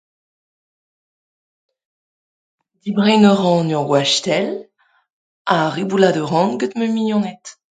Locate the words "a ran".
3.31-3.69, 6.21-6.49